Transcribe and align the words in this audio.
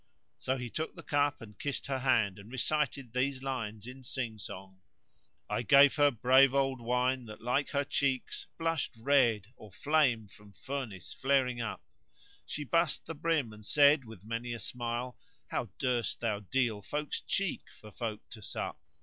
So 0.39 0.57
he 0.57 0.71
took 0.71 0.95
the 0.95 1.03
cup 1.03 1.43
and 1.43 1.59
kissed 1.59 1.85
her 1.85 1.99
hand 1.99 2.39
and 2.39 2.51
recited 2.51 3.13
these 3.13 3.43
lines 3.43 3.85
in 3.85 4.01
sing 4.01 4.39
song: 4.39 4.79
"I 5.47 5.61
gave 5.61 5.95
her 5.97 6.09
brave 6.09 6.55
old 6.55 6.81
wine 6.81 7.25
that 7.25 7.39
like 7.39 7.69
her 7.69 7.83
cheeks 7.83 8.47
* 8.51 8.57
Blushed 8.57 8.95
red 8.99 9.53
or 9.57 9.71
flame 9.71 10.27
from 10.27 10.53
furnace 10.53 11.13
flaring 11.13 11.61
up: 11.61 11.83
She 12.47 12.63
bussed 12.63 13.05
the 13.05 13.13
brim 13.13 13.53
and 13.53 13.63
said 13.63 14.03
with 14.05 14.23
many 14.25 14.53
a 14.53 14.59
smile 14.59 15.19
* 15.33 15.47
How 15.51 15.69
durst 15.77 16.19
thou 16.19 16.39
deal 16.39 16.81
folk's 16.81 17.21
cheek 17.21 17.65
for 17.79 17.91
folk 17.91 18.27
to 18.31 18.41
sup? 18.41 18.79